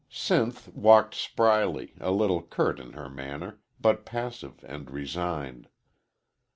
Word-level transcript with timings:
"Sinth" 0.09 0.67
walked 0.73 1.13
spryly, 1.13 1.93
a 1.99 2.09
little 2.09 2.41
curt 2.41 2.79
in 2.79 2.93
her 2.93 3.07
manner, 3.07 3.59
but 3.79 4.03
passive 4.03 4.65
and 4.67 4.89
resigned. 4.89 5.69